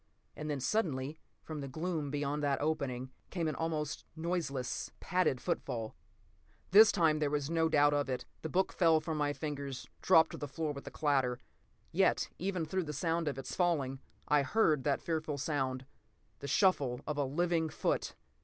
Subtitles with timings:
[0.35, 5.95] And then, suddenly, from the gloom beyond that opening, came an almost noiseless, padded footfall!"
[6.71, 8.25] This time there was no doubt of it.
[8.41, 11.37] The book fell from my fingers, dropped to the floor with a clatter.
[11.91, 17.17] Yet even through the sound of its falling, I heard that fearful sound—the shuffle of
[17.19, 18.15] a living foot!